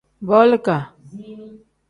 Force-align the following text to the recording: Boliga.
Boliga. 0.29 0.77